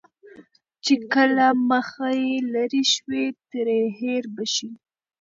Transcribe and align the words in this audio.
چې 0.83 0.93
که 1.11 1.23
له 1.37 1.47
مخه 1.69 2.09
يې 2.23 2.35
لرې 2.53 2.83
شوې، 2.93 3.25
ترې 3.49 3.81
هېر 3.99 4.23
به 4.33 4.43
شې. 4.53 4.69